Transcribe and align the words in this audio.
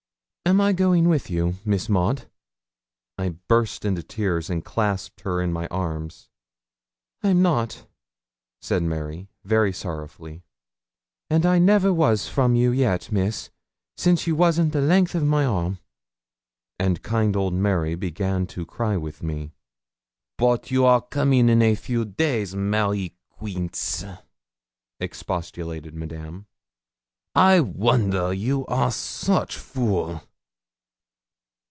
'Am 0.43 0.59
I 0.59 0.73
going 0.73 1.07
with 1.07 1.29
you, 1.29 1.55
Miss 1.63 1.87
Maud?' 1.87 2.25
I 3.17 3.29
burst 3.47 3.85
into 3.85 4.03
tears 4.03 4.49
and 4.49 4.65
clasped 4.65 5.21
her 5.21 5.41
in 5.41 5.53
my 5.53 5.65
arms. 5.67 6.27
'I'm 7.23 7.41
not,' 7.41 7.87
said 8.61 8.83
Mary, 8.83 9.29
very 9.45 9.71
sorrowfully; 9.71 10.43
'and 11.29 11.45
I 11.45 11.57
never 11.57 11.93
was 11.93 12.27
from 12.27 12.55
you 12.55 12.71
yet, 12.73 13.13
Miss, 13.13 13.49
since 13.95 14.27
you 14.27 14.35
wasn't 14.35 14.73
the 14.73 14.81
length 14.81 15.15
of 15.15 15.23
my 15.23 15.45
arm.' 15.45 15.77
And 16.77 17.01
kind 17.01 17.37
old 17.37 17.53
Mary 17.53 17.95
began 17.95 18.45
to 18.47 18.65
cry 18.65 18.97
with 18.97 19.23
me. 19.23 19.53
'Bote 20.37 20.69
you 20.69 20.83
are 20.83 20.99
coming 21.01 21.47
in 21.47 21.61
a 21.61 21.75
few 21.75 22.03
days, 22.03 22.53
Mary 22.57 23.15
Quince,' 23.29 24.03
expostulated 24.99 25.93
Madame. 25.95 26.45
'I 27.35 27.61
wonder 27.61 28.33
you 28.33 28.65
are 28.65 28.91
soche 28.91 29.55
fool. 29.55 30.19